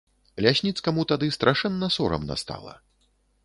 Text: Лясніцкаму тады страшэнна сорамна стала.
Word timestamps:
Лясніцкаму 0.45 1.05
тады 1.11 1.29
страшэнна 1.37 1.93
сорамна 1.99 2.41
стала. 2.47 2.73